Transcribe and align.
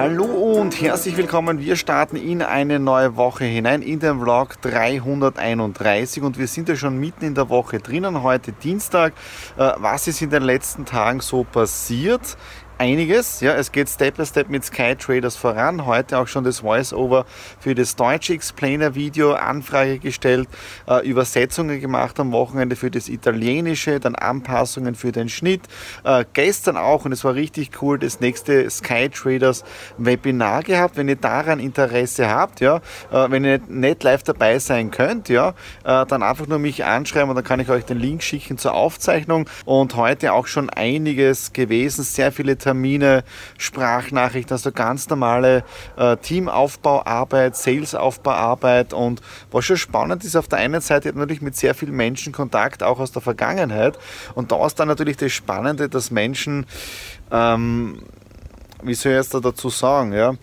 Hallo 0.00 0.26
und 0.60 0.80
herzlich 0.80 1.16
willkommen. 1.16 1.58
Wir 1.58 1.74
starten 1.74 2.14
in 2.14 2.40
eine 2.40 2.78
neue 2.78 3.16
Woche 3.16 3.42
hinein 3.46 3.82
in 3.82 3.98
den 3.98 4.20
Vlog 4.20 4.62
331 4.62 6.22
und 6.22 6.38
wir 6.38 6.46
sind 6.46 6.68
ja 6.68 6.76
schon 6.76 6.98
mitten 6.98 7.24
in 7.24 7.34
der 7.34 7.48
Woche 7.48 7.80
drinnen. 7.80 8.22
Heute 8.22 8.52
Dienstag. 8.52 9.12
Äh, 9.56 9.72
was 9.78 10.06
ist 10.06 10.22
in 10.22 10.30
den 10.30 10.44
letzten 10.44 10.84
Tagen 10.84 11.18
so 11.18 11.42
passiert? 11.42 12.36
Einiges. 12.78 13.40
Ja, 13.40 13.54
es 13.54 13.72
geht 13.72 13.88
Step 13.88 14.16
by 14.16 14.24
Step 14.24 14.48
mit 14.48 14.64
Sky 14.64 14.94
Traders 14.96 15.36
voran. 15.36 15.84
Heute 15.84 16.18
auch 16.18 16.28
schon 16.28 16.44
das 16.44 16.60
Voice-Over 16.60 17.26
für 17.58 17.74
das 17.74 17.96
deutsche 17.96 18.32
Explainer-Video, 18.32 19.32
Anfrage 19.32 19.98
gestellt, 19.98 20.48
äh, 20.88 21.06
Übersetzungen 21.06 21.80
gemacht 21.80 22.18
am 22.20 22.32
Wochenende 22.32 22.76
für 22.76 22.90
das 22.90 23.08
italienische, 23.08 23.98
dann 23.98 24.14
Anpassungen 24.14 24.94
für 24.94 25.10
den 25.12 25.28
Schnitt. 25.28 25.62
Äh, 26.04 26.24
gestern 26.32 26.76
auch, 26.76 27.04
und 27.04 27.12
es 27.12 27.24
war 27.24 27.34
richtig 27.34 27.82
cool, 27.82 27.98
das 27.98 28.20
nächste 28.20 28.70
Sky 28.70 29.08
Traders 29.08 29.64
Webinar 29.98 30.62
gehabt. 30.62 30.96
Wenn 30.96 31.08
ihr 31.08 31.16
daran 31.16 31.58
Interesse 31.58 32.28
habt, 32.28 32.60
ja, 32.60 32.76
äh, 33.10 33.30
wenn 33.30 33.44
ihr 33.44 33.60
nicht 33.68 34.04
live 34.04 34.22
dabei 34.22 34.58
sein 34.60 34.92
könnt, 34.92 35.28
ja, 35.28 35.50
äh, 35.84 36.06
dann 36.06 36.22
einfach 36.22 36.46
nur 36.46 36.60
mich 36.60 36.84
anschreiben 36.84 37.30
und 37.30 37.36
dann 37.36 37.44
kann 37.44 37.58
ich 37.58 37.70
euch 37.70 37.84
den 37.84 37.98
Link 37.98 38.22
schicken 38.22 38.56
zur 38.56 38.74
Aufzeichnung. 38.74 39.48
Und 39.64 39.96
heute 39.96 40.32
auch 40.32 40.46
schon 40.46 40.70
einiges 40.70 41.52
gewesen, 41.52 42.04
sehr 42.04 42.30
viele 42.30 42.56
Termine, 42.56 42.67
Sprachnachrichten, 43.58 44.52
also 44.52 44.72
ganz 44.72 45.08
normale 45.08 45.64
äh, 45.96 46.16
Teamaufbauarbeit, 46.16 47.56
Salesaufbauarbeit. 47.56 48.92
Und 48.92 49.20
was 49.50 49.64
schon 49.64 49.76
spannend 49.76 50.24
ist, 50.24 50.36
auf 50.36 50.48
der 50.48 50.58
einen 50.58 50.80
Seite 50.80 51.12
natürlich 51.12 51.42
mit 51.42 51.56
sehr 51.56 51.74
vielen 51.74 51.96
Menschen 51.96 52.32
Kontakt, 52.32 52.82
auch 52.82 52.98
aus 52.98 53.12
der 53.12 53.22
Vergangenheit. 53.22 53.98
Und 54.34 54.52
da 54.52 54.66
ist 54.66 54.80
dann 54.80 54.88
natürlich 54.88 55.16
das 55.16 55.32
Spannende, 55.32 55.88
dass 55.88 56.10
Menschen 56.10 56.66
ähm, 57.30 58.02
wie 58.82 58.94
soll 58.94 59.12
ich 59.12 59.18
jetzt 59.18 59.34
da 59.34 59.40
dazu 59.40 59.70
sagen, 59.70 60.12
ja, 60.12 60.34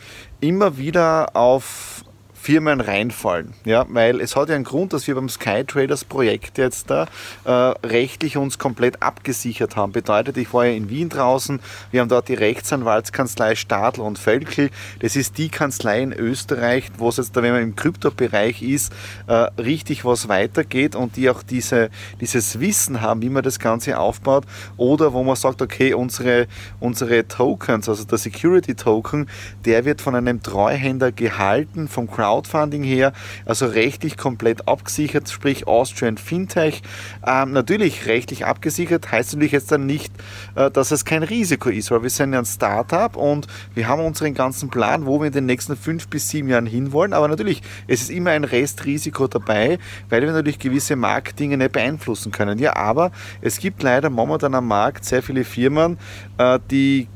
immer 0.41 0.77
wieder 0.77 1.35
auf 1.35 2.03
Firmen 2.45 2.79
reinfallen. 2.79 3.55
Ja, 3.65 3.87
weil 3.89 4.21
es 4.21 4.35
hat 4.35 4.49
ja 4.49 4.55
einen 4.55 4.65
Grund, 4.65 4.93
dass 4.93 5.07
wir 5.07 5.15
beim 5.15 5.29
Sky 5.29 5.63
Traders 5.65 6.05
Projekt 6.05 6.59
jetzt 6.59 6.91
da 6.91 7.07
äh, 7.43 7.49
rechtlich 7.49 8.37
uns 8.37 8.59
komplett 8.59 9.01
abgesichert 9.01 9.75
haben. 9.75 9.91
Bedeutet, 9.91 10.37
ich 10.37 10.53
war 10.53 10.67
ja 10.67 10.73
in 10.73 10.87
Wien 10.91 11.09
draußen, 11.09 11.59
wir 11.89 12.01
haben 12.01 12.07
dort 12.07 12.27
die 12.27 12.35
Rechtsanwaltskanzlei 12.35 13.55
Stadl 13.55 14.01
und 14.01 14.19
Völkel. 14.19 14.69
Das 14.99 15.15
ist 15.15 15.39
die 15.39 15.49
Kanzlei 15.49 16.03
in 16.03 16.13
Österreich, 16.13 16.91
wo 16.99 17.09
es 17.09 17.17
jetzt, 17.17 17.35
da, 17.35 17.41
wenn 17.41 17.51
man 17.51 17.63
im 17.63 17.75
Kryptobereich 17.75 18.61
ist, 18.61 18.93
äh, 19.25 19.33
richtig 19.59 20.05
was 20.05 20.27
weitergeht 20.27 20.95
und 20.95 21.15
die 21.15 21.31
auch 21.31 21.41
diese, 21.41 21.89
dieses 22.21 22.59
Wissen 22.59 23.01
haben, 23.01 23.23
wie 23.23 23.29
man 23.31 23.41
das 23.41 23.57
Ganze 23.57 23.97
aufbaut. 23.97 24.43
Oder 24.77 25.13
wo 25.13 25.23
man 25.23 25.35
sagt, 25.35 25.63
okay, 25.63 25.95
unsere, 25.95 26.45
unsere 26.79 27.27
Tokens, 27.27 27.89
also 27.89 28.03
der 28.03 28.19
Security 28.19 28.75
Token, 28.75 29.27
der 29.65 29.83
wird 29.83 29.99
von 29.99 30.13
einem 30.13 30.43
Treuhänder 30.43 31.11
gehalten, 31.11 31.87
vom 31.87 32.07
Crowd 32.07 32.34
Crowdfunding 32.35 32.83
her, 32.83 33.13
also 33.45 33.65
rechtlich 33.67 34.17
komplett 34.17 34.67
abgesichert, 34.67 35.29
sprich 35.29 35.67
Austrian 35.67 36.17
Fintech. 36.17 36.81
Ähm, 37.25 37.53
natürlich 37.53 38.07
rechtlich 38.07 38.45
abgesichert, 38.45 39.11
heißt 39.11 39.33
natürlich 39.33 39.53
jetzt 39.53 39.71
dann 39.71 39.85
nicht, 39.85 40.13
äh, 40.55 40.69
dass 40.69 40.91
es 40.91 41.05
kein 41.05 41.23
Risiko 41.23 41.69
ist, 41.69 41.91
weil 41.91 42.03
wir 42.03 42.09
sind 42.09 42.33
ja 42.33 42.39
ein 42.39 42.45
Startup 42.45 43.15
und 43.15 43.47
wir 43.73 43.87
haben 43.87 44.03
unseren 44.03 44.33
ganzen 44.33 44.69
Plan, 44.69 45.05
wo 45.05 45.19
wir 45.19 45.27
in 45.27 45.33
den 45.33 45.45
nächsten 45.45 45.77
fünf 45.77 46.07
bis 46.09 46.29
sieben 46.29 46.49
Jahren 46.49 46.65
hinwollen. 46.65 47.13
Aber 47.13 47.27
natürlich, 47.27 47.61
es 47.87 48.01
ist 48.01 48.11
immer 48.11 48.31
ein 48.31 48.43
Restrisiko 48.43 49.27
dabei, 49.27 49.79
weil 50.09 50.21
wir 50.21 50.31
natürlich 50.31 50.59
gewisse 50.59 50.95
Marktdinge 50.95 51.57
nicht 51.57 51.71
beeinflussen 51.71 52.31
können. 52.31 52.59
Ja, 52.59 52.75
aber 52.75 53.11
es 53.41 53.59
gibt 53.59 53.81
leider 53.81 54.09
momentan 54.09 54.55
am 54.55 54.67
Markt 54.67 55.05
sehr 55.05 55.23
viele 55.23 55.45
Firmen, 55.45 55.97
äh, 56.37 56.59
die 56.69 57.07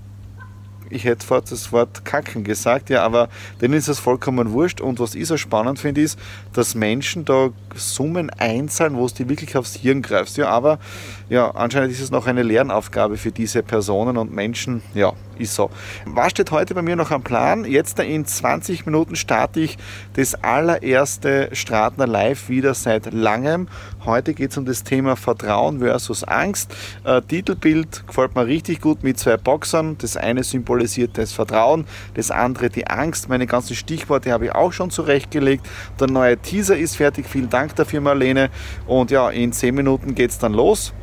ich 0.90 1.06
hätte 1.06 1.26
fast 1.26 1.52
das 1.52 1.72
Wort 1.72 2.06
kacken 2.06 2.44
gesagt, 2.44 2.90
ja, 2.90 3.04
aber 3.04 3.30
denen 3.62 3.74
ist 3.74 3.88
es 3.88 4.00
vollkommen 4.00 4.52
wurscht. 4.52 4.82
Und 4.82 5.00
was 5.00 5.16
ich 5.16 5.28
so 5.28 5.38
spannend 5.38 5.80
finde, 5.80 6.02
ist, 6.02 6.20
dass 6.54 6.76
Menschen 6.76 7.26
da 7.26 7.50
Summen 7.76 8.30
einzahlen, 8.30 8.96
wo 8.96 9.06
es 9.06 9.14
die 9.14 9.30
wirklich 9.30 9.56
aufs 9.58 9.76
Hirn 9.76 10.02
greifst. 10.02 10.38
Ja, 10.38 10.50
aber 10.50 10.80
ja, 11.30 11.52
anscheinend 11.52 11.92
ist 11.92 12.02
es 12.02 12.12
noch 12.12 12.28
eine 12.28 12.44
Lernaufgabe 12.44 13.18
für 13.18 13.32
diese 13.32 13.64
Personen 13.64 14.18
und 14.18 14.34
Menschen. 14.34 14.82
Ja, 14.94 15.14
ist 15.40 15.56
so. 15.56 15.70
Was 16.06 16.32
steht 16.32 16.52
heute 16.52 16.76
bei 16.76 16.82
mir 16.82 16.96
noch 16.96 17.12
am 17.12 17.24
Plan? 17.24 17.66
Jetzt 17.66 18.00
in 18.00 18.26
20 18.26 18.86
Minuten 18.86 19.16
starte 19.16 19.60
ich 19.60 19.78
das 20.14 20.36
allererste 20.36 21.50
Stratner 21.54 22.08
Live 22.08 22.50
wieder 22.50 22.74
seit 22.74 23.14
langem. 23.14 23.68
Heute 24.06 24.34
geht 24.34 24.52
es 24.52 24.58
um 24.58 24.66
das 24.66 24.84
Thema 24.84 25.16
Vertrauen 25.16 25.80
versus 25.80 26.24
Angst. 26.24 26.76
Äh, 27.04 27.22
Titelbild 27.22 28.08
gefällt 28.08 28.36
mir 28.36 28.46
richtig 28.46 28.82
gut 28.82 29.04
mit 29.04 29.20
zwei 29.20 29.38
Boxern. 29.38 29.98
Das 29.98 30.18
eine 30.18 30.44
symbolisiert 30.44 31.18
das 31.18 31.34
Vertrauen, 31.34 31.86
das 32.16 32.32
andere 32.32 32.70
die 32.70 32.88
Angst. 32.88 33.30
Meine 33.30 33.48
ganzen 33.48 33.76
Stichworte 33.76 34.32
habe 34.32 34.46
ich 34.46 34.52
auch 34.56 34.74
schon 34.74 34.90
zurechtgelegt. 34.90 35.68
Der 36.00 36.08
neue 36.08 36.38
Teaser 36.38 36.78
ist 36.78 36.98
fertig. 36.98 37.26
Vielen 37.28 37.50
Dank 37.50 37.76
dafür, 37.76 38.02
Marlene. 38.02 38.50
Und 38.88 39.12
ja, 39.12 39.30
in 39.30 39.52
10 39.52 39.76
Minuten 39.76 40.16
geht 40.16 40.32
es 40.32 40.40
dann 40.40 40.54
los. 40.54 40.94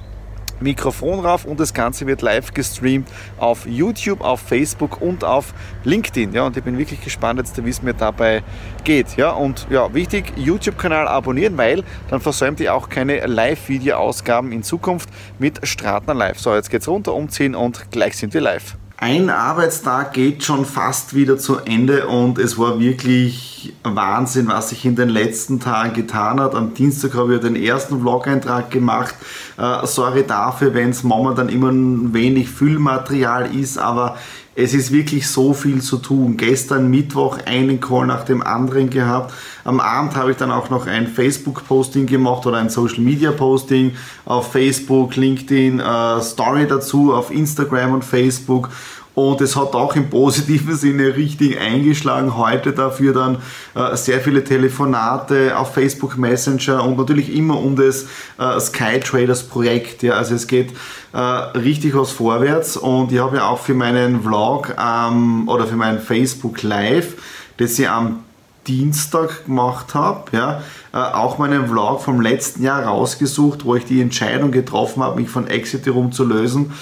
Mikrofon 0.61 1.21
rauf 1.21 1.45
und 1.45 1.61
das 1.61 1.75
Ganze 1.75 2.07
wird 2.07 2.23
live 2.23 2.53
gestreamt 2.55 3.09
auf 3.39 3.67
YouTube, 3.67 4.21
auf 4.21 4.41
Facebook 4.41 5.01
und 5.01 5.25
auf 5.25 5.53
LinkedIn. 5.85 6.33
Ja, 6.33 6.47
und 6.47 6.57
ich 6.57 6.65
bin 6.65 6.79
wirklich 6.79 7.03
gespannt 7.03 7.39
jetzt, 7.39 7.65
wie 7.65 7.71
es 7.71 7.83
mir 7.83 7.95
dabei 7.95 8.43
geht. 8.85 9.17
Ja, 9.17 9.31
und 9.31 9.67
ja, 9.71 9.93
wichtig, 9.95 10.33
YouTube-Kanal 10.37 11.09
abonnieren, 11.09 11.57
weil 11.57 11.85
dann 12.09 12.21
versäumt 12.21 12.61
ihr 12.61 12.75
auch 12.75 12.89
keine 12.89 13.27
Live-Video-Ausgaben 13.27 14.53
in 14.53 14.63
Zukunft 14.63 15.09
mit 15.39 15.67
Stratner 15.67 16.15
Live. 16.15 16.39
So, 16.39 16.55
jetzt 16.55 16.71
geht's 16.71 16.89
runter, 16.89 17.15
umziehen 17.15 17.55
und 17.55 17.91
gleich 17.91 18.17
sind 18.17 18.35
wir 18.35 18.41
live. 18.41 18.77
Ein 18.99 19.29
Arbeitstag 19.29 20.15
geht 20.15 20.43
schon 20.43 20.65
fast 20.65 21.15
wieder 21.15 21.37
zu 21.37 21.59
Ende 21.59 22.07
und 22.07 22.39
es 22.39 22.59
war 22.59 22.81
wirklich 22.81 23.56
Wahnsinn, 23.83 24.49
was 24.49 24.71
sich 24.71 24.85
in 24.85 24.97
den 24.97 25.09
letzten 25.09 25.61
Tagen 25.61 25.95
getan 25.95 26.41
hat. 26.41 26.55
Am 26.55 26.75
Dienstag 26.75 27.15
habe 27.15 27.37
ich 27.37 27.41
den 27.41 27.57
ersten 27.57 28.01
Vlog-Eintrag 28.01 28.71
gemacht. 28.71 29.15
Äh, 29.59 29.87
sorry 29.87 30.25
dafür, 30.27 30.75
wenn 30.75 30.91
es 30.91 31.03
momentan 31.03 31.49
immer 31.49 31.71
ein 31.71 32.13
wenig 32.15 32.49
Füllmaterial 32.49 33.55
ist, 33.55 33.79
aber 33.79 34.17
es 34.59 34.73
ist 34.73 34.91
wirklich 34.91 35.29
so 35.29 35.53
viel 35.53 35.83
zu 35.83 35.99
tun. 35.99 36.39
Gestern 36.39 36.89
Mittwoch 36.89 37.39
einen 37.45 37.79
Call 37.79 38.07
nach 38.07 38.25
dem 38.25 38.43
anderen 38.43 38.89
gehabt. 38.89 39.35
Am 39.65 39.81
Abend 39.81 40.17
habe 40.17 40.31
ich 40.31 40.39
dann 40.39 40.51
auch 40.51 40.71
noch 40.71 40.87
ein 40.87 41.07
Facebook-Posting 41.07 42.07
gemacht 42.07 42.47
oder 42.47 42.57
ein 42.57 42.71
Social-Media-Posting 42.71 43.93
auf 44.25 44.53
Facebook, 44.53 45.15
LinkedIn, 45.17 45.81
äh, 45.81 46.23
Story 46.23 46.67
dazu 46.67 47.13
auf 47.13 47.31
Instagram 47.31 47.93
und 47.93 48.05
Facebook. 48.05 48.71
Und 49.17 49.41
es 49.41 49.57
hat 49.57 49.75
auch 49.75 49.97
im 49.97 50.11
positiven 50.11 50.77
Sinne 50.77 51.17
richtig 51.17 51.59
eingeschlagen. 51.59 52.37
Heute 52.37 52.73
dafür 52.73 53.15
dann 53.15 53.39
äh, 53.75 53.97
sehr 53.97 54.21
viele 54.21 54.45
Telefonate 54.45 55.57
auf 55.57 55.73
Facebook 55.73 56.19
Messenger 56.19 56.85
und 56.85 56.99
natürlich 56.99 57.35
immer 57.35 57.59
um 57.59 57.77
das 57.77 58.09
äh, 58.39 58.61
Sky 58.61 59.01
Traders 59.01 59.45
Projekt. 59.45 60.03
Ja. 60.03 60.17
Also 60.17 60.35
es 60.35 60.47
geht 60.47 60.75
äh, 61.15 61.19
richtig 61.19 61.97
was 61.97 62.11
vorwärts 62.11 62.77
und 62.77 63.11
ich 63.11 63.19
habe 63.19 63.39
ja 63.39 63.49
auch 63.49 63.59
für 63.59 63.73
meinen 63.73 64.21
Vlog 64.21 64.77
ähm, 64.79 65.49
oder 65.49 65.67
für 65.67 65.77
meinen 65.77 66.01
Facebook 66.01 66.63
Live, 66.63 67.15
das 67.57 67.79
ich 67.79 67.89
am 67.89 68.19
Dienstag 68.67 69.47
gemacht 69.47 69.95
habe, 69.95 70.25
ja, 70.33 70.61
äh, 70.93 70.99
auch 70.99 71.39
meinen 71.39 71.69
Vlog 71.69 72.03
vom 72.03 72.21
letzten 72.21 72.63
Jahr 72.63 72.85
rausgesucht, 72.85 73.65
wo 73.65 73.77
ich 73.77 73.87
die 73.87 74.03
Entscheidung 74.03 74.51
getroffen 74.51 75.03
habe, 75.03 75.19
mich 75.19 75.31
von 75.31 75.47
Exiterum 75.47 76.13
zu 76.13 76.27
lösen. 76.27 76.75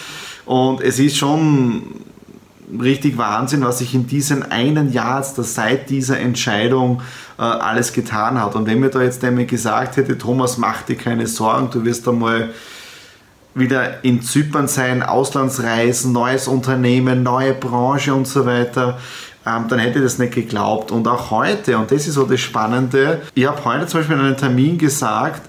Und 0.47 0.81
es 0.81 0.99
ist 0.99 1.17
schon 1.17 2.03
richtig 2.81 3.19
Wahnsinn, 3.19 3.63
was 3.65 3.79
sich 3.79 3.95
in 3.95 4.07
diesem 4.07 4.45
einen 4.49 4.93
Jahr 4.93 5.23
seit 5.23 5.91
dieser 5.91 6.19
Entscheidung 6.19 7.03
äh, 7.39 7.43
alles 7.43 7.93
getan 7.93 8.41
hat. 8.41 8.55
Und 8.55 8.67
wenn 8.67 8.81
mir 8.81 8.91
da 8.91 9.03
jetzt 9.03 9.23
jemand 9.23 9.49
gesagt 9.49 9.97
hätte, 9.97 10.19
Thomas, 10.19 10.59
mach 10.59 10.83
dir 10.83 10.97
keine 10.97 11.27
Sorgen, 11.27 11.71
du 11.71 11.85
wirst 11.85 12.09
einmal 12.09 12.51
wieder 13.55 14.03
in 14.03 14.23
Zypern 14.23 14.67
sein, 14.67 15.03
Auslandsreisen, 15.03 16.13
neues 16.13 16.49
Unternehmen, 16.49 17.23
neue 17.23 17.55
Branche 17.55 18.13
und 18.13 18.27
so 18.27 18.47
weiter, 18.47 18.99
ähm, 19.47 19.67
dann 19.69 19.79
hätte 19.79 19.99
ich 19.99 20.05
das 20.05 20.19
nicht 20.19 20.35
geglaubt. 20.35 20.91
Und 20.91 21.07
auch 21.07 21.31
heute, 21.31 21.79
und 21.79 21.91
das 21.91 22.07
ist 22.07 22.15
so 22.15 22.25
das 22.25 22.41
Spannende, 22.41 23.23
ich 23.35 23.47
habe 23.47 23.65
heute 23.65 23.87
zum 23.87 24.01
Beispiel 24.01 24.17
in 24.17 24.25
einem 24.25 24.37
Termin 24.37 24.79
gesagt, 24.79 25.49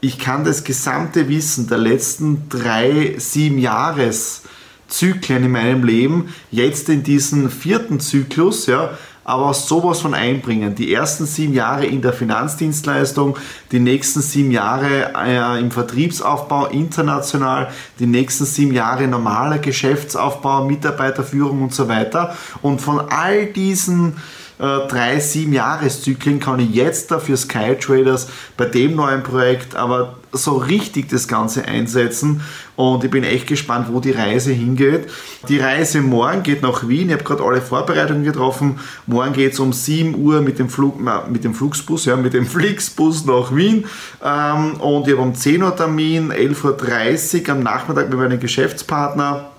ich 0.00 0.18
kann 0.18 0.44
das 0.44 0.64
gesamte 0.64 1.28
Wissen 1.28 1.68
der 1.68 1.78
letzten 1.78 2.48
drei, 2.48 3.14
sieben 3.18 3.58
Jahres 3.58 4.42
Zyklen 4.88 5.44
in 5.44 5.50
meinem 5.50 5.84
Leben 5.84 6.34
jetzt 6.50 6.88
in 6.88 7.02
diesen 7.02 7.50
vierten 7.50 8.00
Zyklus, 8.00 8.66
ja, 8.66 8.90
aber 9.26 9.52
sowas 9.54 10.00
von 10.00 10.14
einbringen. 10.14 10.76
Die 10.76 10.94
ersten 10.94 11.26
sieben 11.26 11.52
Jahre 11.52 11.84
in 11.84 12.00
der 12.00 12.12
Finanzdienstleistung, 12.12 13.36
die 13.72 13.80
nächsten 13.80 14.22
sieben 14.22 14.52
Jahre 14.52 15.12
äh, 15.16 15.58
im 15.58 15.72
Vertriebsaufbau 15.72 16.66
international, 16.66 17.68
die 17.98 18.06
nächsten 18.06 18.44
sieben 18.44 18.72
Jahre 18.72 19.08
normaler 19.08 19.58
Geschäftsaufbau, 19.58 20.64
Mitarbeiterführung 20.66 21.62
und 21.62 21.74
so 21.74 21.88
weiter. 21.88 22.36
Und 22.62 22.80
von 22.80 23.00
all 23.00 23.46
diesen 23.46 24.16
äh, 24.58 24.88
drei, 24.88 25.20
sieben 25.20 25.52
Jahreszyklen 25.52 26.40
kann 26.40 26.60
ich 26.60 26.70
jetzt 26.70 27.10
dafür 27.10 27.36
Sky 27.36 27.76
Traders 27.78 28.28
bei 28.56 28.64
dem 28.64 28.96
neuen 28.96 29.22
Projekt, 29.22 29.74
aber 29.74 30.16
so 30.32 30.56
richtig 30.56 31.08
das 31.08 31.28
Ganze 31.28 31.64
einsetzen 31.66 32.42
und 32.76 33.04
ich 33.04 33.10
bin 33.10 33.24
echt 33.24 33.46
gespannt, 33.46 33.88
wo 33.90 34.00
die 34.00 34.10
Reise 34.10 34.52
hingeht. 34.52 35.08
Die 35.48 35.58
Reise 35.58 36.02
morgen 36.02 36.42
geht 36.42 36.62
nach 36.62 36.86
Wien. 36.86 37.08
Ich 37.08 37.14
habe 37.14 37.24
gerade 37.24 37.42
alle 37.42 37.62
Vorbereitungen 37.62 38.22
getroffen. 38.22 38.78
Morgen 39.06 39.32
geht 39.32 39.54
es 39.54 39.60
um 39.60 39.72
7 39.72 40.14
Uhr 40.14 40.42
mit 40.42 40.58
dem, 40.58 40.68
Flug, 40.68 41.00
mit 41.30 41.44
dem 41.44 41.54
Flugsbus, 41.54 42.04
ja, 42.04 42.16
mit 42.16 42.34
dem 42.34 42.46
Flixbus 42.46 43.24
nach 43.24 43.54
Wien. 43.54 43.86
Ähm, 44.22 44.74
und 44.74 45.06
ich 45.06 45.14
habe 45.14 45.22
um 45.22 45.34
10 45.34 45.62
Uhr 45.62 45.74
Termin, 45.74 46.30
11.30 46.32 47.42
Uhr 47.42 47.54
am 47.54 47.62
Nachmittag 47.62 48.10
mit 48.10 48.18
meinem 48.18 48.40
Geschäftspartner 48.40 49.50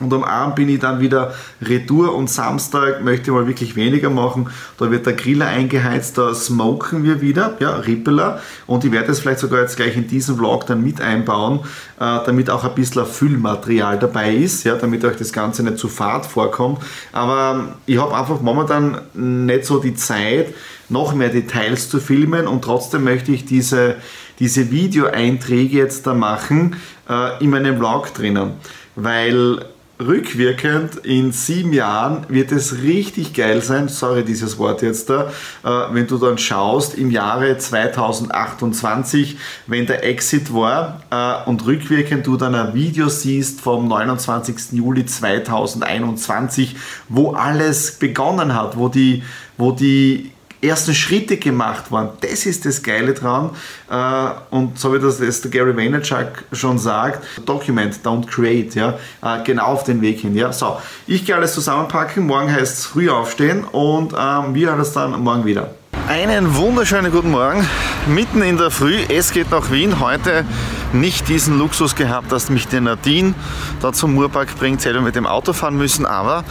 und 0.00 0.12
am 0.12 0.22
Abend 0.22 0.54
bin 0.54 0.68
ich 0.68 0.78
dann 0.78 1.00
wieder 1.00 1.34
retour 1.60 2.14
und 2.14 2.30
Samstag 2.30 3.02
möchte 3.02 3.30
ich 3.30 3.36
mal 3.36 3.46
wirklich 3.46 3.74
weniger 3.74 4.10
machen. 4.10 4.48
Da 4.78 4.90
wird 4.90 5.06
der 5.06 5.14
Griller 5.14 5.46
eingeheizt, 5.46 6.18
da 6.18 6.34
smoken 6.34 7.02
wir 7.02 7.20
wieder, 7.20 7.56
ja, 7.58 7.76
Rippeler. 7.76 8.40
Und 8.66 8.84
ich 8.84 8.92
werde 8.92 9.10
es 9.10 9.20
vielleicht 9.20 9.40
sogar 9.40 9.60
jetzt 9.60 9.76
gleich 9.76 9.96
in 9.96 10.06
diesen 10.06 10.36
Vlog 10.36 10.66
dann 10.66 10.84
mit 10.84 11.00
einbauen, 11.00 11.60
äh, 11.98 12.18
damit 12.24 12.48
auch 12.48 12.64
ein 12.64 12.74
bisschen 12.74 13.06
Füllmaterial 13.06 13.98
dabei 13.98 14.34
ist, 14.34 14.64
ja, 14.64 14.76
damit 14.76 15.04
euch 15.04 15.16
das 15.16 15.32
Ganze 15.32 15.64
nicht 15.64 15.78
zu 15.78 15.88
fad 15.88 16.26
vorkommt. 16.26 16.78
Aber 17.12 17.76
ich 17.86 17.98
habe 17.98 18.16
einfach 18.16 18.40
momentan 18.40 19.00
nicht 19.14 19.64
so 19.64 19.78
die 19.80 19.94
Zeit, 19.94 20.54
noch 20.88 21.12
mehr 21.12 21.28
Details 21.28 21.90
zu 21.90 22.00
filmen 22.00 22.46
und 22.46 22.62
trotzdem 22.62 23.04
möchte 23.04 23.32
ich 23.32 23.44
diese, 23.44 23.96
diese 24.38 24.70
Videoeinträge 24.70 25.76
jetzt 25.76 26.06
da 26.06 26.14
machen 26.14 26.76
äh, 27.10 27.42
in 27.42 27.50
meinem 27.50 27.76
Vlog 27.76 28.14
drinnen. 28.14 28.52
Weil 28.94 29.66
rückwirkend 30.00 30.96
in 30.96 31.32
sieben 31.32 31.72
Jahren 31.72 32.24
wird 32.28 32.52
es 32.52 32.82
richtig 32.82 33.34
geil 33.34 33.62
sein, 33.62 33.88
sorry 33.88 34.24
dieses 34.24 34.58
Wort 34.58 34.82
jetzt 34.82 35.10
da, 35.10 35.30
äh, 35.64 35.92
wenn 35.92 36.06
du 36.06 36.18
dann 36.18 36.38
schaust 36.38 36.94
im 36.94 37.10
Jahre 37.10 37.58
2028, 37.58 39.38
wenn 39.66 39.86
der 39.86 40.04
Exit 40.04 40.54
war 40.54 41.02
äh, 41.10 41.48
und 41.48 41.66
rückwirkend 41.66 42.26
du 42.26 42.36
dann 42.36 42.54
ein 42.54 42.74
Video 42.74 43.08
siehst 43.08 43.60
vom 43.60 43.88
29. 43.88 44.72
Juli 44.72 45.04
2021, 45.04 46.76
wo 47.08 47.32
alles 47.32 47.98
begonnen 47.98 48.54
hat, 48.54 48.76
wo 48.76 48.88
die, 48.88 49.22
wo 49.56 49.72
die 49.72 50.30
ersten 50.60 50.94
Schritte 50.94 51.36
gemacht 51.36 51.90
worden. 51.90 52.10
Das 52.20 52.46
ist 52.46 52.64
das 52.64 52.82
Geile 52.82 53.14
dran. 53.14 53.50
Äh, 53.90 54.54
und 54.54 54.78
so 54.78 54.92
wie 54.94 54.98
das, 54.98 55.18
das 55.18 55.40
der 55.40 55.50
Gary 55.50 55.76
Vaynerchuk 55.76 56.44
schon 56.52 56.78
sagt, 56.78 57.24
Document, 57.46 57.94
don't 58.04 58.26
create. 58.26 58.74
Ja? 58.74 58.98
Genau 59.44 59.64
auf 59.66 59.84
den 59.84 60.00
Weg 60.00 60.20
hin. 60.20 60.34
Ja? 60.34 60.52
So, 60.52 60.78
ich 61.06 61.24
gehe 61.24 61.34
alles 61.34 61.54
zusammenpacken. 61.54 62.26
Morgen 62.26 62.52
heißt 62.52 62.78
es 62.78 62.86
früh 62.86 63.08
aufstehen 63.08 63.64
und 63.64 64.12
ähm, 64.18 64.54
wir 64.54 64.68
hören 64.68 64.78
uns 64.78 64.92
dann 64.92 65.20
morgen 65.22 65.44
wieder. 65.44 65.70
Einen 66.08 66.56
wunderschönen 66.56 67.12
guten 67.12 67.30
Morgen, 67.30 67.68
mitten 68.06 68.40
in 68.40 68.56
der 68.56 68.70
Früh. 68.70 68.96
Es 69.10 69.30
geht 69.30 69.50
nach 69.50 69.70
Wien. 69.70 70.00
Heute 70.00 70.46
nicht 70.94 71.28
diesen 71.28 71.58
Luxus 71.58 71.96
gehabt, 71.96 72.32
dass 72.32 72.48
mich 72.48 72.66
der 72.66 72.80
Nadine 72.80 73.34
da 73.82 73.92
zum 73.92 74.14
Murpark 74.14 74.58
bringt, 74.58 74.80
selber 74.80 75.02
mit 75.02 75.16
dem 75.16 75.26
Auto 75.26 75.52
fahren 75.52 75.76
müssen, 75.76 76.06
aber 76.06 76.44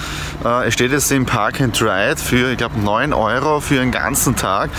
äh, 0.46 0.68
es 0.68 0.76
steht 0.76 0.92
jetzt 0.92 1.12
im 1.12 1.26
Park 1.26 1.60
and 1.60 1.82
Ride 1.82 2.18
für, 2.18 2.52
ich 2.52 2.58
glaube, 2.60 2.80
9 2.80 3.14
Euro 3.14 3.60
für 3.60 3.82
einen 3.82 3.92
ganzen 3.92 4.36
Tag. 4.36 4.70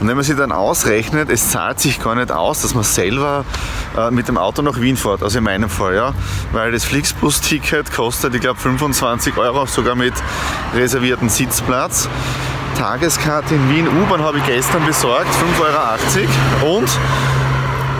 Und 0.00 0.08
wenn 0.08 0.16
man 0.16 0.24
sich 0.24 0.34
dann 0.34 0.50
ausrechnet, 0.50 1.28
es 1.28 1.50
zahlt 1.50 1.78
sich 1.78 2.02
gar 2.02 2.14
nicht 2.14 2.32
aus, 2.32 2.62
dass 2.62 2.74
man 2.74 2.84
selber 2.84 3.44
äh, 3.98 4.10
mit 4.10 4.28
dem 4.28 4.38
Auto 4.38 4.62
nach 4.62 4.80
Wien 4.80 4.96
fährt, 4.96 5.22
also 5.22 5.36
in 5.36 5.44
meinem 5.44 5.68
Fall, 5.68 5.94
ja, 5.94 6.14
weil 6.52 6.72
das 6.72 6.84
Flixbus-Ticket 6.84 7.92
kostet, 7.92 8.34
ich 8.34 8.40
glaube, 8.40 8.58
25 8.58 9.36
Euro, 9.36 9.66
sogar 9.66 9.94
mit 9.94 10.14
reservierten 10.74 11.28
Sitzplatz. 11.28 12.08
Tageskarte 12.82 13.54
in 13.54 13.70
Wien. 13.70 13.86
U-Bahn 13.86 14.20
habe 14.22 14.38
ich 14.38 14.44
gestern 14.44 14.84
besorgt, 14.84 15.28
5,80 15.60 16.26
Euro 16.64 16.78
und 16.78 16.90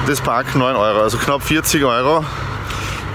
das 0.08 0.20
Park 0.20 0.56
9 0.56 0.75
Euro, 0.75 1.02
also 1.02 1.19
knapp 1.19 1.40
40 1.40 1.84
Euro 1.84 2.25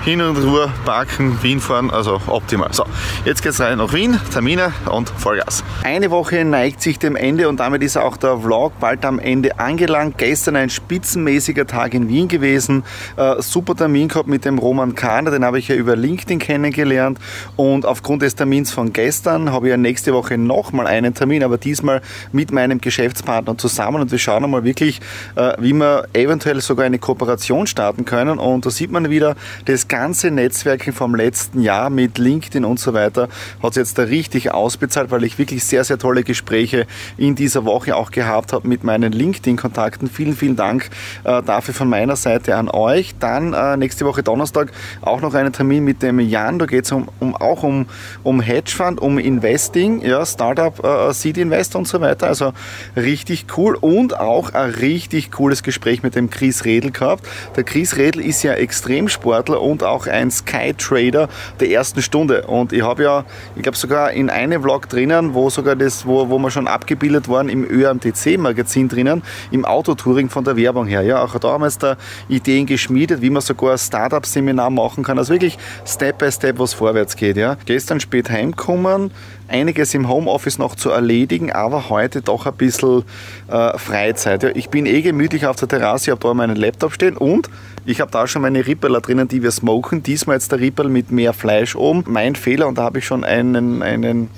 hin 0.07 0.21
und 0.21 0.37
Ruhe 0.37 0.71
parken, 0.85 1.37
Wien 1.43 1.59
fahren, 1.59 1.91
also 1.91 2.21
optimal. 2.27 2.71
So, 2.71 2.85
jetzt 3.25 3.43
geht's 3.43 3.59
rein 3.59 3.77
nach 3.77 3.91
Wien, 3.91 4.17
Termine 4.31 4.71
und 4.89 5.09
Vollgas. 5.09 5.65
Eine 5.83 6.11
Woche 6.11 6.45
neigt 6.45 6.81
sich 6.81 6.97
dem 6.97 7.17
Ende 7.17 7.49
und 7.49 7.59
damit 7.59 7.83
ist 7.83 7.97
auch 7.97 8.15
der 8.15 8.37
Vlog 8.37 8.71
bald 8.79 9.03
am 9.03 9.19
Ende 9.19 9.59
angelangt. 9.59 10.17
Gestern 10.17 10.55
ein 10.55 10.69
spitzenmäßiger 10.69 11.67
Tag 11.67 11.93
in 11.93 12.07
Wien 12.07 12.29
gewesen. 12.29 12.85
Äh, 13.17 13.41
super 13.41 13.75
Termin 13.75 14.07
gehabt 14.07 14.29
mit 14.29 14.45
dem 14.45 14.59
Roman 14.59 14.95
Kahner, 14.95 15.29
den 15.29 15.43
habe 15.43 15.59
ich 15.59 15.67
ja 15.67 15.75
über 15.75 15.97
LinkedIn 15.97 16.39
kennengelernt 16.39 17.19
und 17.57 17.85
aufgrund 17.85 18.21
des 18.21 18.33
Termins 18.33 18.71
von 18.71 18.93
gestern 18.93 19.51
habe 19.51 19.67
ich 19.67 19.71
ja 19.71 19.77
nächste 19.77 20.13
Woche 20.13 20.37
nochmal 20.37 20.87
einen 20.87 21.15
Termin, 21.15 21.43
aber 21.43 21.57
diesmal 21.57 22.01
mit 22.31 22.53
meinem 22.53 22.79
Geschäftspartner 22.79 23.57
zusammen 23.57 24.03
und 24.03 24.11
wir 24.13 24.19
schauen 24.19 24.45
einmal 24.45 24.63
wirklich, 24.63 25.01
äh, 25.35 25.51
wie 25.59 25.73
wir 25.73 26.07
eventuell 26.13 26.61
sogar 26.61 26.85
eine 26.85 26.97
Kooperation 26.97 27.67
starten 27.67 28.05
können 28.05 28.39
und 28.39 28.65
da 28.65 28.69
sieht 28.69 28.89
man 28.89 29.09
wieder, 29.09 29.35
das 29.65 29.89
ganze 29.89 29.96
Netzwerken 29.97 30.93
vom 30.93 31.15
letzten 31.15 31.59
Jahr 31.59 31.89
mit 31.89 32.17
LinkedIn 32.17 32.63
und 32.65 32.79
so 32.79 32.93
weiter 32.93 33.29
hat 33.63 33.71
es 33.71 33.75
jetzt 33.77 33.97
da 33.97 34.03
richtig 34.03 34.51
ausbezahlt, 34.51 35.09
weil 35.09 35.23
ich 35.23 35.39
wirklich 35.39 35.63
sehr, 35.63 35.83
sehr 35.83 35.97
tolle 35.97 36.23
Gespräche 36.23 36.85
in 37.17 37.35
dieser 37.35 37.65
Woche 37.65 37.95
auch 37.95 38.11
gehabt 38.11 38.53
habe 38.53 38.67
mit 38.67 38.83
meinen 38.83 39.11
LinkedIn-Kontakten. 39.11 40.07
Vielen, 40.07 40.35
vielen 40.35 40.55
Dank 40.55 40.89
äh, 41.23 41.41
dafür 41.41 41.73
von 41.73 41.89
meiner 41.89 42.15
Seite 42.15 42.55
an 42.55 42.69
euch. 42.69 43.15
Dann 43.19 43.53
äh, 43.53 43.75
nächste 43.77 44.05
Woche 44.05 44.21
Donnerstag 44.21 44.71
auch 45.01 45.21
noch 45.21 45.33
einen 45.33 45.51
Termin 45.51 45.83
mit 45.83 46.03
dem 46.03 46.19
Jan. 46.19 46.59
Da 46.59 46.67
geht 46.67 46.85
es 46.85 46.91
um, 46.91 47.09
um, 47.19 47.35
auch 47.35 47.63
um, 47.63 47.87
um 48.23 48.39
Hedgefund, 48.39 49.01
um 49.01 49.17
Investing, 49.17 50.01
ja, 50.01 50.25
Startup, 50.25 50.83
äh, 50.83 51.11
Seed 51.13 51.37
Invest 51.37 51.75
und 51.75 51.87
so 51.87 52.01
weiter. 52.01 52.27
Also 52.27 52.53
richtig 52.95 53.47
cool 53.57 53.75
und 53.79 54.19
auch 54.19 54.53
ein 54.53 54.69
richtig 54.69 55.31
cooles 55.31 55.63
Gespräch 55.63 56.03
mit 56.03 56.15
dem 56.15 56.29
Chris 56.29 56.65
Redl 56.65 56.91
gehabt. 56.91 57.27
Der 57.55 57.63
Chris 57.63 57.97
Redl 57.97 58.21
ist 58.21 58.43
ja 58.43 58.53
Extremsportler 58.53 59.61
und 59.61 59.83
auch 59.89 60.07
ein 60.07 60.31
Sky 60.31 60.73
Trader 60.73 61.29
der 61.59 61.69
ersten 61.69 62.01
Stunde. 62.01 62.43
Und 62.47 62.73
ich 62.73 62.81
habe 62.81 63.03
ja, 63.03 63.25
ich 63.55 63.63
glaube 63.63 63.77
sogar 63.77 64.11
in 64.11 64.29
einem 64.29 64.61
Vlog 64.61 64.89
drinnen, 64.89 65.33
wo 65.33 65.49
sogar 65.49 65.75
das, 65.75 66.05
wo, 66.05 66.29
wo 66.29 66.37
wir 66.39 66.51
schon 66.51 66.67
abgebildet 66.67 67.29
waren 67.29 67.49
im 67.49 67.63
ÖMTC-Magazin 67.63 68.87
drinnen, 68.87 69.23
im 69.51 69.65
Autotouring 69.65 70.29
von 70.29 70.43
der 70.43 70.57
Werbung 70.57 70.87
her. 70.87 71.01
Ja, 71.01 71.23
auch 71.23 71.37
da 71.39 71.49
haben 71.49 71.61
wir 71.61 71.67
jetzt 71.67 71.83
da 71.83 71.97
Ideen 72.29 72.65
geschmiedet, 72.65 73.21
wie 73.21 73.29
man 73.29 73.41
sogar 73.41 73.73
ein 73.73 73.77
Startup-Seminar 73.77 74.69
machen 74.69 75.03
kann. 75.03 75.17
Also 75.17 75.33
wirklich 75.33 75.57
Step 75.85 76.19
by 76.19 76.31
Step, 76.31 76.59
was 76.59 76.73
vorwärts 76.73 77.15
geht. 77.15 77.37
Ja. 77.37 77.57
Gestern 77.65 77.99
spät 77.99 78.29
heimgekommen, 78.29 79.11
einiges 79.47 79.93
im 79.93 80.07
Homeoffice 80.09 80.57
noch 80.57 80.75
zu 80.75 80.89
erledigen, 80.89 81.51
aber 81.51 81.89
heute 81.89 82.21
doch 82.21 82.45
ein 82.45 82.53
bisschen 82.53 83.03
äh, 83.47 83.77
Freizeit. 83.77 84.43
Ja, 84.43 84.49
ich 84.53 84.69
bin 84.69 84.85
eh 84.85 85.01
gemütlich 85.01 85.45
auf 85.45 85.55
der 85.57 85.67
Terrasse, 85.67 86.05
ich 86.05 86.11
habe 86.11 86.21
da 86.21 86.33
meinen 86.33 86.55
Laptop 86.55 86.93
stehen 86.93 87.17
und 87.17 87.49
ich 87.87 88.01
habe 88.01 88.11
da 88.11 88.27
schon 88.27 88.41
meine 88.41 88.67
Rippeler 88.67 88.99
drinnen, 88.99 89.29
die 89.29 89.41
wir 89.41 89.51
smoken. 89.51 90.03
Diesmal 90.03 90.35
jetzt 90.35 90.51
der 90.51 90.59
Rippel 90.59 90.89
mit 90.89 91.09
mehr 91.09 91.31
Fleisch 91.31 91.75
oben. 91.75 92.03
Mein 92.05 92.35
Fehler 92.35 92.67
und 92.67 92.77
da 92.77 92.83
habe 92.83 92.99
ich 92.99 93.05
schon 93.05 93.23
einen, 93.23 93.81
einen 93.81 94.29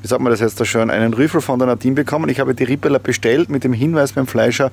wie 0.00 0.08
sagt 0.08 0.22
man 0.22 0.30
das 0.30 0.40
jetzt 0.40 0.58
da 0.58 0.64
schon, 0.64 0.88
einen 0.88 1.12
Rüffel 1.12 1.42
von 1.42 1.58
der 1.58 1.68
Nadine 1.68 1.94
bekommen. 1.94 2.30
Ich 2.30 2.40
habe 2.40 2.54
die 2.54 2.64
Rippeler 2.64 2.98
bestellt 2.98 3.50
mit 3.50 3.64
dem 3.64 3.74
Hinweis 3.74 4.12
beim 4.12 4.26
Fleischer, 4.26 4.70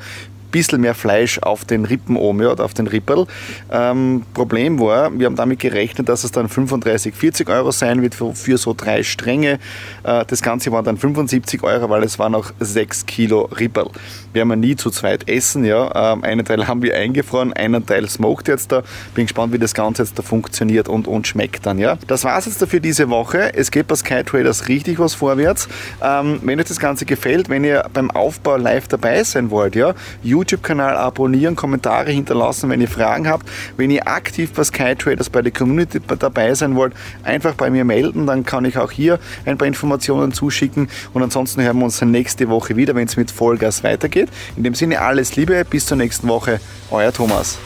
bisschen 0.53 0.79
mehr 0.79 0.95
Fleisch 0.95 1.39
auf 1.39 1.65
den 1.65 1.83
Rippen 1.83 2.15
oben 2.15 2.41
ja, 2.41 2.53
auf 2.53 2.73
den 2.73 2.87
Rippel. 2.87 3.25
Ähm, 3.71 4.23
Problem 4.33 4.79
war, 4.79 5.11
wir 5.17 5.25
haben 5.25 5.35
damit 5.35 5.59
gerechnet, 5.59 6.07
dass 6.07 6.23
es 6.23 6.31
dann 6.31 6.47
35, 6.47 7.13
40 7.13 7.49
Euro 7.49 7.71
sein 7.71 8.01
wird 8.01 8.15
für, 8.15 8.33
für 8.33 8.57
so 8.57 8.73
drei 8.73 9.03
Stränge. 9.03 9.59
Äh, 10.03 10.23
das 10.25 10.41
Ganze 10.41 10.71
waren 10.71 10.85
dann 10.85 10.97
75 10.97 11.63
Euro, 11.63 11.89
weil 11.89 12.03
es 12.03 12.19
waren 12.19 12.31
noch 12.31 12.53
6 12.59 13.05
Kilo 13.05 13.49
Rippel. 13.59 13.87
Wir 14.31 14.41
haben 14.41 14.49
ja 14.51 14.55
nie 14.55 14.75
zu 14.75 14.89
zweit 14.89 15.27
essen. 15.27 15.65
Ja. 15.65 16.13
Ähm, 16.13 16.23
einen 16.23 16.45
Teil 16.45 16.67
haben 16.67 16.81
wir 16.81 16.95
eingefroren, 16.95 17.53
einen 17.53 17.85
Teil 17.85 18.07
smoked 18.07 18.47
jetzt 18.47 18.71
da. 18.71 18.83
Bin 19.15 19.25
gespannt, 19.25 19.53
wie 19.53 19.59
das 19.59 19.73
Ganze 19.73 20.03
jetzt 20.03 20.17
da 20.17 20.23
funktioniert 20.23 20.87
und, 20.87 21.07
und 21.07 21.27
schmeckt 21.27 21.65
dann. 21.65 21.79
Ja. 21.79 21.97
Das 22.07 22.23
war 22.23 22.37
es 22.37 22.45
jetzt 22.45 22.61
dafür 22.61 22.79
diese 22.79 23.09
Woche. 23.09 23.53
Es 23.55 23.71
geht 23.71 23.87
bei 23.87 23.95
Sky 23.95 24.23
Traders 24.23 24.67
richtig 24.67 24.99
was 24.99 25.15
vorwärts. 25.15 25.67
Ähm, 26.01 26.39
wenn 26.43 26.59
euch 26.59 26.67
das 26.67 26.79
Ganze 26.79 27.05
gefällt, 27.05 27.49
wenn 27.49 27.63
ihr 27.63 27.85
beim 27.93 28.11
Aufbau 28.11 28.57
live 28.57 28.87
dabei 28.87 29.23
sein 29.23 29.49
wollt, 29.49 29.75
ja, 29.75 29.95
YouTube-Kanal 30.43 30.95
abonnieren, 30.95 31.55
Kommentare 31.55 32.11
hinterlassen, 32.11 32.69
wenn 32.69 32.81
ihr 32.81 32.87
Fragen 32.87 33.27
habt. 33.27 33.49
Wenn 33.77 33.89
ihr 33.91 34.07
aktiv 34.07 34.51
bei 34.53 34.63
SkyTraders 34.63 35.29
bei 35.29 35.41
der 35.41 35.51
Community 35.51 35.99
dabei 36.19 36.53
sein 36.53 36.75
wollt, 36.75 36.93
einfach 37.23 37.55
bei 37.55 37.69
mir 37.69 37.85
melden, 37.85 38.27
dann 38.27 38.45
kann 38.45 38.65
ich 38.65 38.77
auch 38.77 38.91
hier 38.91 39.19
ein 39.45 39.57
paar 39.57 39.67
Informationen 39.67 40.33
zuschicken 40.33 40.89
und 41.13 41.23
ansonsten 41.23 41.61
hören 41.61 41.77
wir 41.79 41.85
uns 41.85 42.01
nächste 42.01 42.49
Woche 42.49 42.75
wieder, 42.75 42.95
wenn 42.95 43.07
es 43.07 43.17
mit 43.17 43.31
Vollgas 43.31 43.83
weitergeht. 43.83 44.29
In 44.57 44.63
dem 44.63 44.75
Sinne 44.75 45.01
alles 45.01 45.35
Liebe, 45.35 45.65
bis 45.65 45.85
zur 45.85 45.97
nächsten 45.97 46.27
Woche, 46.27 46.59
euer 46.91 47.13
Thomas. 47.13 47.57